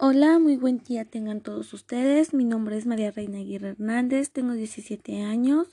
[0.00, 2.32] Hola, muy buen día tengan todos ustedes.
[2.32, 5.66] Mi nombre es María Reina Aguirre Hernández, tengo 17 años,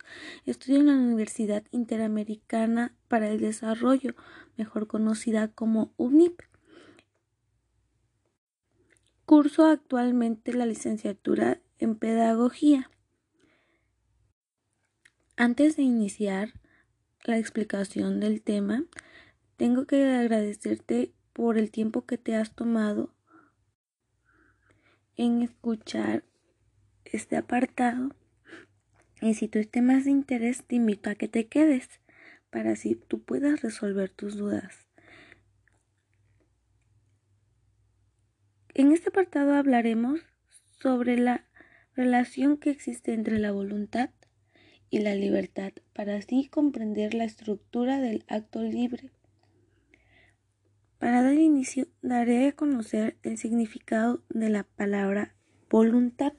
[0.48, 4.16] estudio en la Universidad Interamericana para el Desarrollo,
[4.58, 6.42] mejor conocida como UNIP.
[9.27, 12.89] Curso actualmente la licenciatura en Pedagogía.
[15.38, 16.54] Antes de iniciar
[17.26, 18.86] la explicación del tema,
[19.55, 23.14] tengo que agradecerte por el tiempo que te has tomado
[25.18, 26.24] en escuchar
[27.05, 28.16] este apartado.
[29.22, 31.88] Y si tu tema es de interés, te invito a que te quedes
[32.50, 34.88] para así tú puedas resolver tus dudas.
[38.74, 40.22] En este apartado hablaremos
[40.80, 41.46] sobre la
[41.96, 44.10] relación que existe entre la voluntad
[44.90, 49.12] y la libertad para así comprender la estructura del acto libre
[50.99, 55.35] para dar inicio, daré a conocer el significado de la palabra
[55.70, 56.34] voluntad.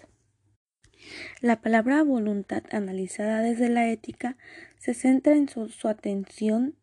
[1.41, 4.37] La palabra voluntad, analizada desde la ética,
[4.79, 6.75] se centra en su, su, atención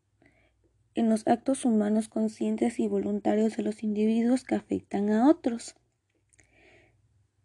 [0.95, 5.75] en los actos humanos conscientes y voluntarios de los individuos que afectan a otros.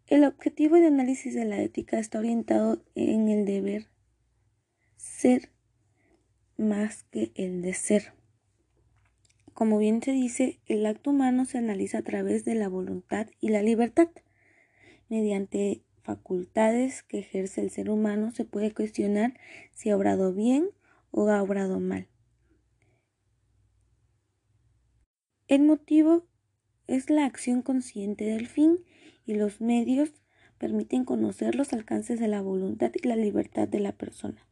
[0.05, 3.87] El objetivo de análisis de la ética está orientado en el deber
[4.97, 5.49] ser
[6.57, 8.18] más que el de ser.
[9.59, 13.49] Como bien se dice, el acto humano se analiza a través de la voluntad y
[13.49, 14.07] la libertad.
[15.09, 19.33] Mediante facultades que ejerce el ser humano se puede cuestionar
[19.73, 20.69] si ha obrado bien
[21.11, 22.07] o ha obrado mal.
[25.49, 26.25] El motivo
[26.87, 28.77] es la acción consciente del fin
[29.25, 30.13] y los medios
[30.57, 34.47] permiten conocer los alcances de la voluntad y la libertad de la persona.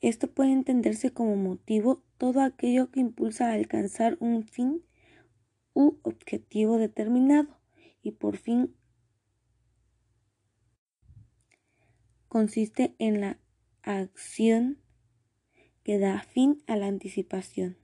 [0.00, 4.84] Esto puede entenderse como motivo todo aquello que impulsa a alcanzar un fin
[5.72, 7.58] u objetivo determinado
[8.02, 8.76] y por fin
[12.28, 13.38] consiste en la
[13.80, 14.76] acción
[15.82, 17.78] que da fin a la anticipación.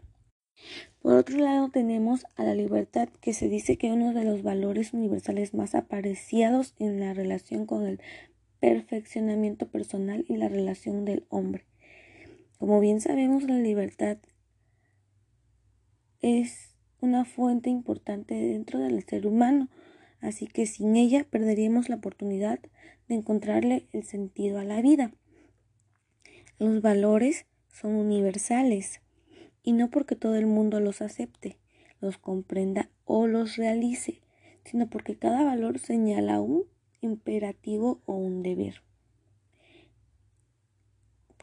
[1.01, 4.43] Por otro lado tenemos a la libertad que se dice que es uno de los
[4.43, 8.03] valores universales más apreciados en la relación con el
[8.61, 11.65] perfeccionamiento personal y la relación del hombre.
[12.59, 14.19] Como bien sabemos, la libertad
[16.21, 19.69] es una fuente importante dentro del ser humano,
[20.21, 22.59] así que sin ella perderíamos la oportunidad
[23.09, 25.13] de encontrarle el sentido a la vida.
[26.59, 29.03] Los valores son universales
[29.63, 31.59] y no porque todo el mundo los acepte,
[32.01, 34.23] los comprenda o los realice,
[34.65, 36.65] sino porque cada valor señala un
[37.03, 38.86] imperativo o un deber.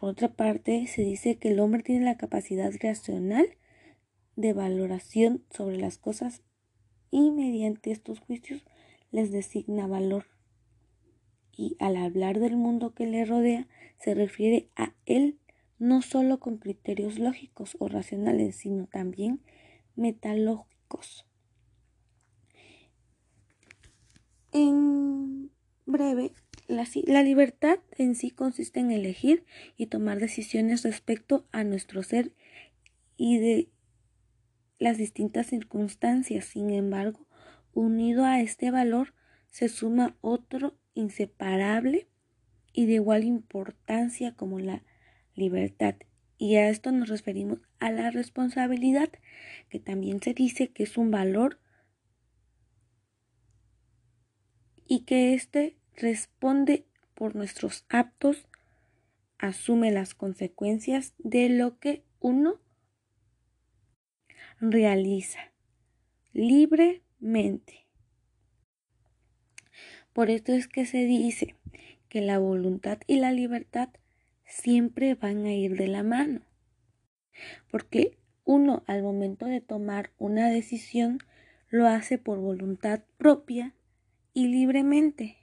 [0.04, 3.48] Por otra parte, se dice que el hombre tiene la capacidad racional
[4.36, 6.44] de valoración sobre las cosas
[7.10, 8.66] y mediante estos juicios
[9.12, 10.26] les designa valor.
[11.56, 15.40] Y al hablar del mundo que le rodea, se refiere a él
[15.80, 19.40] no solo con criterios lógicos o racionales, sino también
[19.96, 21.26] metalógicos.
[24.52, 25.50] En
[25.86, 26.34] breve,
[26.68, 29.46] la, libertad en sí consiste en elegir
[29.78, 32.34] y tomar decisiones respecto a nuestro ser
[33.18, 33.70] y de
[34.80, 36.46] las distintas circunstancias.
[36.46, 37.28] Sin embargo,
[37.74, 39.14] unido a este valor
[39.50, 42.08] se suma otro inseparable
[42.72, 44.84] y de igual importancia como la
[45.36, 45.96] libertad.
[46.38, 49.10] Y a esto nos referimos a la responsabilidad,
[49.70, 51.60] que también se dice que es un valor
[54.88, 58.48] y que este responde por nuestros actos,
[59.38, 62.60] asume las consecuencias de lo que uno
[64.60, 65.52] realiza
[66.32, 67.86] libremente.
[70.14, 71.56] Por esto es que se dice
[72.08, 73.90] que la voluntad y la libertad
[74.46, 76.42] siempre van a ir de la mano.
[77.72, 81.20] Porque uno al momento de tomar una decisión
[81.70, 83.74] lo hace por voluntad propia
[84.34, 85.43] y libremente.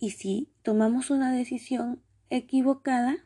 [0.00, 3.18] Y si tomamos una decisión equivocada,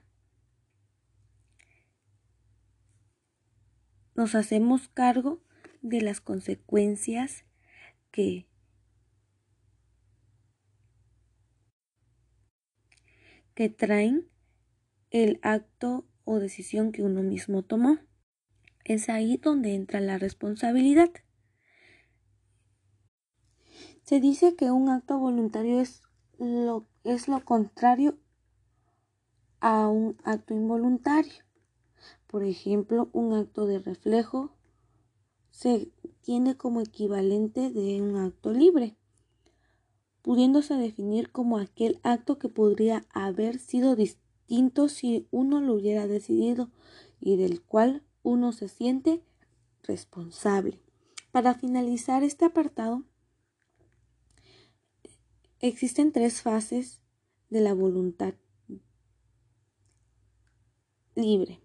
[4.16, 5.40] nos hacemos cargo
[5.82, 7.44] de las consecuencias
[8.10, 8.48] que
[13.54, 14.28] que traen
[15.10, 17.98] el acto o decisión que uno mismo tomó.
[18.84, 21.10] Es ahí donde entra la responsabilidad.
[24.02, 26.02] Se dice que un acto voluntario es
[26.38, 28.16] lo, es lo contrario
[29.60, 31.44] a un acto involuntario.
[32.26, 34.50] Por ejemplo, un acto de reflejo
[35.50, 35.90] se
[36.20, 38.96] tiene como equivalente de un acto libre,
[40.20, 46.70] pudiéndose definir como aquel acto que podría haber sido distinto si uno lo hubiera decidido
[47.20, 49.22] y del cual uno se siente
[49.82, 50.80] responsable.
[51.30, 53.04] Para finalizar este apartado,
[55.68, 57.00] existen tres fases
[57.48, 58.34] de la voluntad
[61.14, 61.60] libre,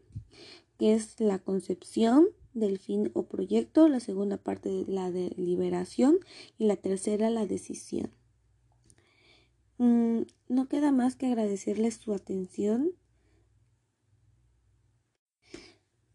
[0.78, 6.20] que es la concepción del fin o proyecto, la segunda parte de la deliberación
[6.58, 8.12] y la tercera la decisión.
[9.78, 12.92] Mm, no queda más que agradecerles su atención.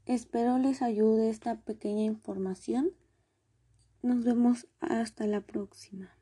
[0.07, 2.93] Espero les ayude esta pequeña información.
[4.03, 6.15] Nos vemos hasta la próxima.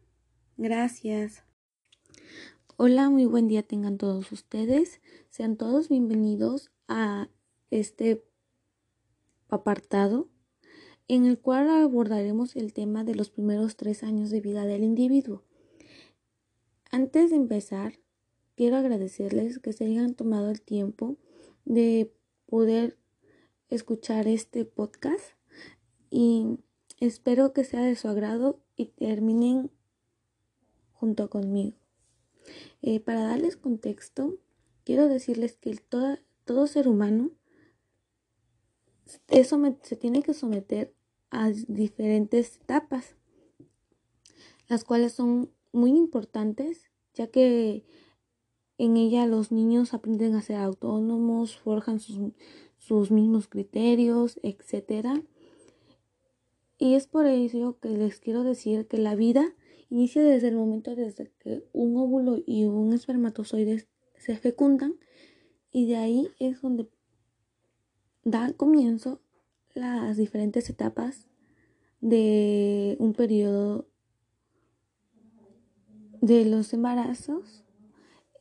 [0.56, 1.44] Gracias.
[2.84, 5.00] Hola, muy buen día tengan todos ustedes.
[5.30, 7.28] Sean todos bienvenidos a
[7.70, 8.24] este
[9.48, 10.28] apartado
[11.06, 15.44] en el cual abordaremos el tema de los primeros tres años de vida del individuo.
[16.90, 18.00] Antes de empezar,
[18.56, 21.18] quiero agradecerles que se hayan tomado el tiempo
[21.64, 22.12] de
[22.46, 22.98] poder
[23.68, 25.36] escuchar este podcast
[26.10, 26.58] y
[26.98, 29.70] espero que sea de su agrado y terminen
[30.94, 31.81] junto conmigo.
[32.82, 34.38] Eh, para darles contexto,
[34.84, 37.30] quiero decirles que todo, ser humano
[39.06, 40.94] se tiene que someter
[41.30, 43.16] a diferentes etapas,
[44.68, 47.84] las cuales son muy importantes, ya que
[48.78, 52.32] en ella los niños aprenden a ser autónomos, forjan sus,
[52.78, 55.22] sus mismos criterios, etc.
[56.78, 59.54] Y es por ello que les quiero decir que la vida
[59.92, 63.86] inicia desde el momento desde que un óvulo y un espermatozoide
[64.16, 64.94] se fecundan
[65.70, 66.88] y de ahí es donde
[68.24, 69.20] da comienzo
[69.74, 71.28] las diferentes etapas
[72.00, 73.86] de un periodo
[76.22, 77.62] de los embarazos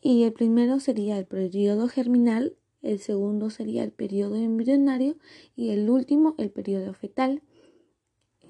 [0.01, 5.17] y el primero sería el periodo germinal, el segundo sería el periodo embrionario
[5.57, 7.41] y el último el periodo fetal,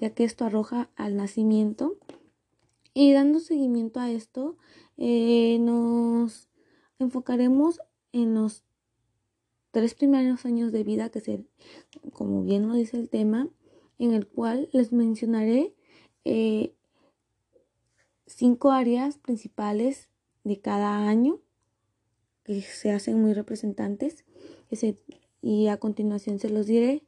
[0.00, 1.98] ya que esto arroja al nacimiento.
[2.94, 4.56] Y dando seguimiento a esto,
[4.98, 6.48] eh, nos
[6.98, 7.80] enfocaremos
[8.12, 8.64] en los
[9.70, 11.44] tres primeros años de vida, que se,
[12.12, 13.48] como bien lo dice el tema,
[13.98, 15.74] en el cual les mencionaré
[16.24, 16.74] eh,
[18.26, 20.10] cinco áreas principales
[20.44, 21.40] de cada año
[22.44, 24.24] que se hacen muy representantes
[25.40, 27.04] y a continuación se los diré.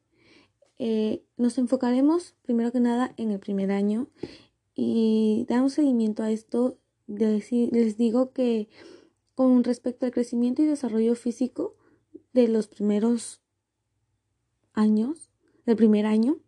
[0.79, 4.09] Eh, nos enfocaremos primero que nada en el primer año
[4.75, 6.79] y damos seguimiento a esto.
[7.07, 8.69] les digo que
[9.35, 11.77] con respecto al crecimiento y desarrollo físico,
[12.35, 13.41] de los primeros
[14.73, 15.31] años,
[15.65, 16.39] del primer año,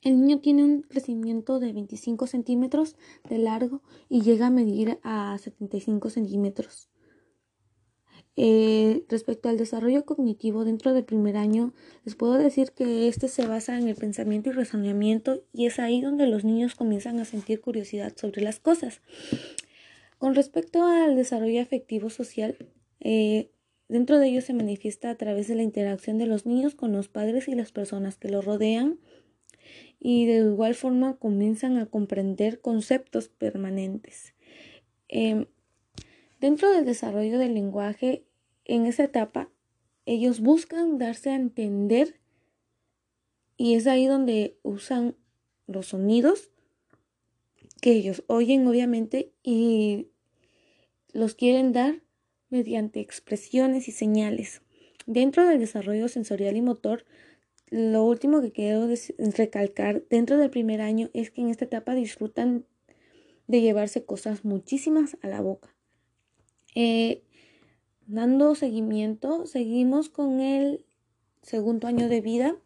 [0.00, 2.96] el niño tiene un crecimiento de 25 centímetros
[3.28, 6.88] de largo y llega a medir a 75 centímetros.
[8.36, 11.74] Eh, respecto al desarrollo cognitivo dentro del primer año,
[12.04, 16.00] les puedo decir que este se basa en el pensamiento y razonamiento y es ahí
[16.00, 19.02] donde los niños comienzan a sentir curiosidad sobre las cosas.
[20.18, 22.56] Con respecto al desarrollo afectivo social,
[23.00, 23.50] eh,
[23.92, 27.08] Dentro de ello se manifiesta a través de la interacción de los niños con los
[27.08, 28.98] padres y las personas que los rodean
[30.00, 34.32] y de igual forma comienzan a comprender conceptos permanentes.
[35.08, 35.44] Em,
[36.42, 38.26] dentro del desarrollo del lenguaje,
[38.64, 39.48] en esa etapa,
[40.06, 42.20] ellos buscan darse a entender
[43.56, 45.16] y es ahí donde usan
[45.68, 46.50] los sonidos
[47.80, 50.08] que ellos oyen obviamente y
[51.12, 52.02] los quieren dar
[52.50, 54.62] mediante expresiones y señales.
[55.06, 57.04] Dentro del desarrollo sensorial y motor,
[57.70, 62.66] lo último que quiero recalcar dentro del primer año es que en esta etapa disfrutan
[63.46, 65.76] de llevarse cosas muchísimas a la boca.
[66.74, 67.22] Eh,
[68.06, 70.84] dando seguimiento, seguimos con el
[71.42, 72.56] segundo año de vida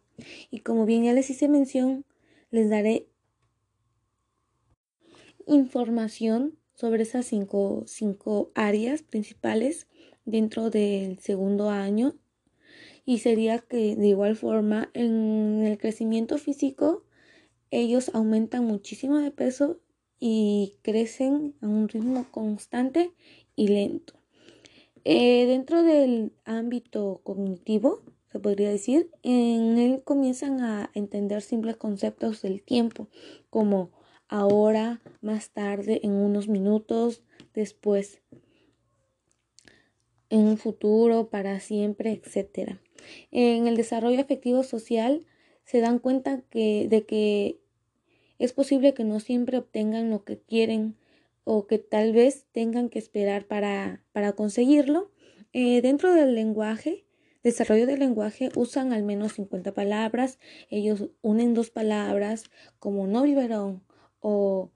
[0.49, 2.05] y como bien ya les hice mención,
[2.51, 3.07] les daré
[5.45, 9.87] información sobre esas cinco, cinco áreas principales
[10.25, 12.15] dentro del segundo año.
[13.05, 17.03] Y sería que de igual forma en el crecimiento físico
[17.71, 19.79] ellos aumentan muchísimo de peso
[20.19, 23.11] y crecen a un ritmo constante
[23.57, 24.13] y lento.
[25.03, 32.41] Eh, dentro del ámbito cognitivo, se podría decir, en él comienzan a entender simples conceptos
[32.41, 33.09] del tiempo,
[33.49, 33.91] como
[34.29, 37.23] ahora, más tarde, en unos minutos,
[37.53, 38.21] después,
[40.29, 42.77] en un futuro, para siempre, etc.
[43.31, 45.25] En el desarrollo afectivo social
[45.63, 47.59] se dan cuenta que, de que
[48.39, 50.97] es posible que no siempre obtengan lo que quieren
[51.49, 55.13] o que tal vez tengan que esperar para, para conseguirlo.
[55.53, 57.05] Eh, dentro del lenguaje,
[57.41, 60.39] desarrollo del lenguaje, usan al menos 50 palabras.
[60.69, 62.43] Ellos unen dos palabras
[62.79, 63.81] como no biberón
[64.19, 64.71] o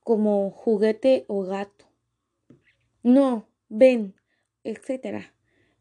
[0.00, 1.86] como juguete o gato.
[3.04, 4.16] No, ven,
[4.64, 5.26] etc.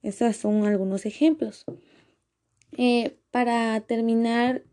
[0.03, 1.65] Esos son algunos ejemplos.
[2.77, 4.63] Eh, para terminar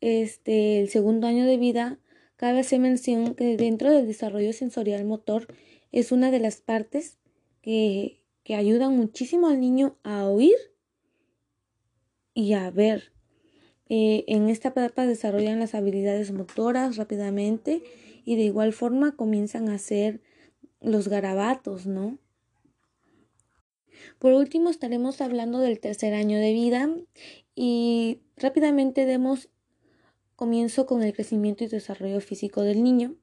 [0.00, 1.98] este, el segundo año de vida,
[2.36, 5.46] cabe hacer mención que dentro del desarrollo sensorial motor
[5.92, 7.18] es una de las partes
[7.62, 10.56] que, que ayudan muchísimo al niño a oír
[12.34, 13.12] y a ver.
[13.88, 17.82] Eh, en esta etapa desarrollan las habilidades motoras rápidamente
[18.24, 20.20] y de igual forma comienzan a hacer
[20.80, 22.18] los garabatos, ¿no?
[24.18, 26.90] Por último estaremos hablando del tercer año de vida
[27.54, 29.48] y rápidamente demos
[30.36, 33.16] comienzo con el crecimiento y desarrollo físico del niño.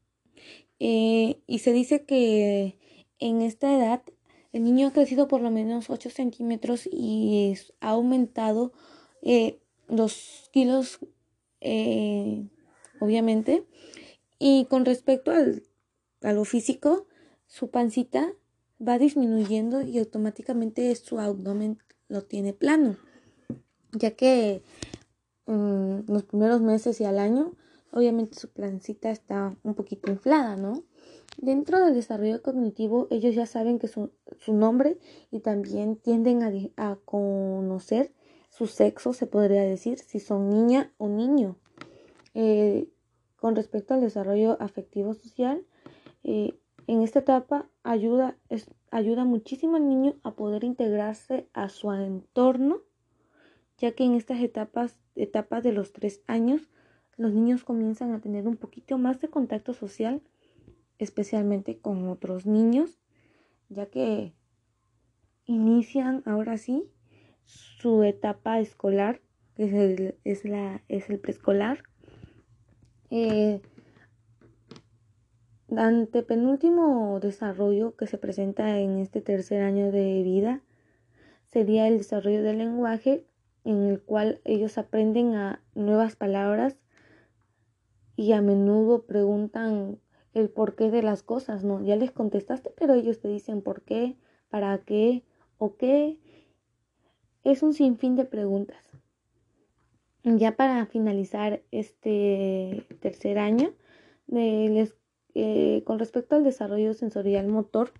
[0.79, 2.77] Eh, y se dice que
[3.20, 4.03] en esta edad
[4.51, 8.74] el niño ha crecido por lo menos 8 centímetros y ha aumentado
[9.22, 11.00] eh, dos kilos,
[11.62, 12.46] eh,
[13.00, 13.65] obviamente.
[14.39, 15.63] Y con respecto al,
[16.22, 17.08] a lo físico,
[17.48, 18.34] su pancita
[18.86, 22.98] va disminuyendo y automáticamente su abdomen lo tiene plano,
[23.91, 24.62] ya que
[25.47, 27.53] en los primeros meses y al año,
[27.91, 30.83] obviamente su pancita está un poquito inflada, ¿no?
[31.38, 35.00] Dentro del desarrollo cognitivo, ellos ya saben que su, su nombre
[35.31, 38.13] y también tienden a, a conocer
[38.50, 41.57] su sexo, se podría decir, si son niña o niño.
[42.35, 42.88] Eh,
[43.35, 45.65] con respecto al desarrollo afectivo social,
[46.23, 46.57] eh,
[46.88, 52.81] en esta etapa ayuda, es, ayuda muchísimo al niño a poder integrarse a su entorno,
[53.77, 56.70] ya que en estas etapas, etapas de los tres años,
[57.18, 60.22] los niños comienzan a tener un poquito más de contacto social,
[60.98, 63.00] especialmente con otros niños,
[63.70, 64.34] ya que
[65.46, 66.89] inician ahora sí
[67.46, 69.22] su etapa escolar,
[69.56, 71.84] que es el, es la, es el preescolar.
[73.10, 73.62] Eh,
[75.75, 80.62] ante penúltimo desarrollo que se presenta en este tercer año de vida
[81.46, 83.25] sería el desarrollo del lenguaje
[83.63, 86.77] en el cual ellos aprenden a nuevas palabras
[88.15, 90.00] y a menudo preguntan
[90.34, 91.84] el porqué de las cosas, ¿no?
[91.84, 94.15] Ya les contestaste, pero ellos te dicen por qué,
[94.50, 95.24] para qué
[95.58, 96.20] o qué
[97.43, 98.84] es un sinfín de preguntas.
[100.24, 103.74] Ya para finalizar este tercer año,
[104.27, 104.96] les,
[105.36, 107.91] eh, con respecto al desarrollo sensorial motor,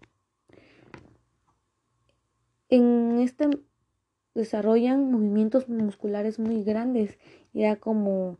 [2.70, 3.50] en este
[4.35, 7.17] desarrollan movimientos musculares muy grandes,
[7.53, 8.39] ya como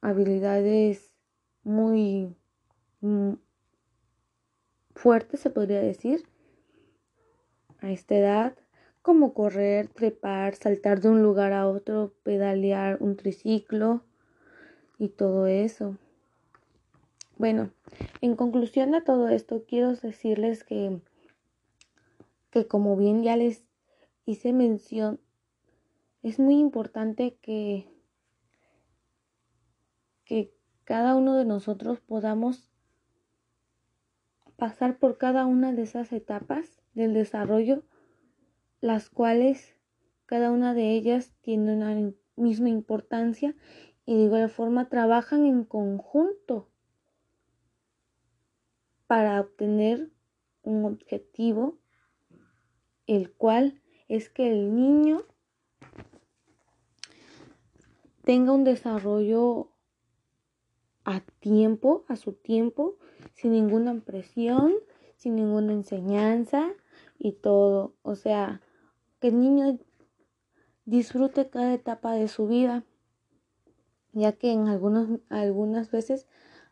[0.00, 1.14] habilidades
[1.62, 2.34] muy
[3.00, 3.34] mm,
[4.94, 6.24] fuertes, se podría decir,
[7.80, 8.56] a esta edad
[9.02, 14.04] como correr, trepar, saltar de un lugar a otro, pedalear un triciclo
[14.98, 15.98] y todo eso.
[17.36, 17.72] Bueno,
[18.20, 21.00] en conclusión a todo esto, quiero decirles que,
[22.50, 23.64] que como bien ya les
[24.24, 25.20] hice mención,
[26.22, 27.88] es muy importante que,
[30.24, 32.70] que cada uno de nosotros podamos
[34.56, 37.82] pasar por cada una de esas etapas del desarrollo
[38.82, 39.76] las cuales
[40.26, 43.54] cada una de ellas tiene una misma importancia
[44.04, 46.68] y de igual forma trabajan en conjunto
[49.06, 50.10] para obtener
[50.62, 51.78] un objetivo,
[53.06, 55.24] el cual es que el niño
[58.24, 59.68] tenga un desarrollo
[61.04, 62.96] a tiempo, a su tiempo,
[63.34, 64.74] sin ninguna presión,
[65.16, 66.70] sin ninguna enseñanza
[67.18, 67.94] y todo.
[68.02, 68.60] O sea,
[69.20, 69.78] que el niño
[70.84, 72.84] disfrute cada etapa de su vida,
[74.12, 76.26] ya que en algunos, algunas veces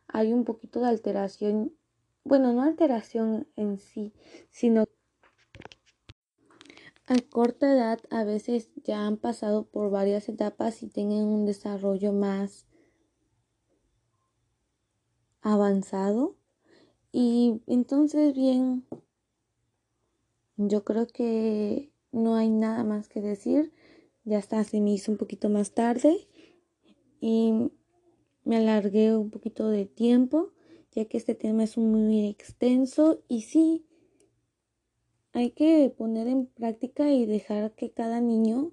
[0.09, 1.73] hay un poquito de alteración,
[2.25, 4.13] bueno, no alteración en sí,
[4.51, 4.87] sino
[7.11, 12.13] a corta edad a veces ya han pasado por varias etapas y tienen un desarrollo
[12.13, 12.67] más
[15.43, 16.37] avanzado
[17.11, 18.87] y entonces bien
[20.57, 23.73] yo creo que no hay nada más que decir.
[24.25, 26.29] Ya está, se me hizo un poquito más tarde
[27.21, 27.73] y
[28.45, 30.53] me alargué un poquito de tiempo,
[30.93, 33.87] ya que este tema es muy extenso y sí,
[35.33, 38.73] hay que poner en práctica y dejar que cada niño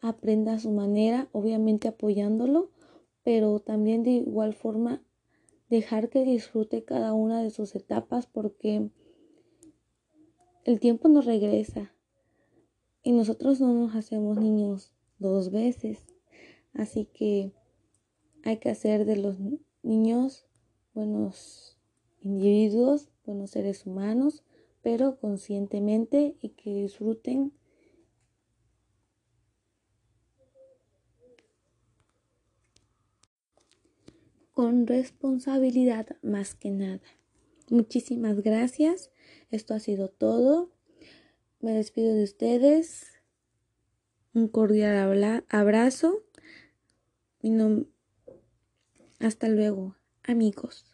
[0.00, 2.70] aprenda a su manera, obviamente apoyándolo,
[3.22, 5.02] pero también de igual forma
[5.68, 8.90] dejar que disfrute cada una de sus etapas porque
[10.64, 11.92] el tiempo nos regresa
[13.02, 16.06] y nosotros no nos hacemos niños dos veces.
[16.72, 17.52] Así que
[18.44, 19.36] hay que hacer de los
[19.82, 20.46] niños
[20.94, 21.76] buenos
[22.20, 24.42] individuos, buenos seres humanos,
[24.82, 27.52] pero conscientemente y que disfruten
[34.52, 37.00] con responsabilidad más que nada.
[37.70, 39.10] Muchísimas gracias.
[39.50, 40.72] Esto ha sido todo.
[41.60, 43.06] Me despido de ustedes.
[44.34, 46.24] Un cordial abrazo.
[49.20, 50.87] Hasta luego, amigos.